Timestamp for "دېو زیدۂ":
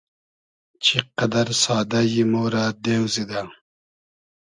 2.83-3.41